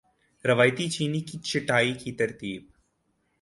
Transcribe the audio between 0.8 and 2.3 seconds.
چینی کی چھٹائی کی